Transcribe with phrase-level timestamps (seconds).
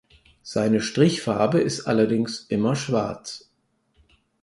[0.41, 3.51] Seine Strichfarbe ist allerdings immer schwarz.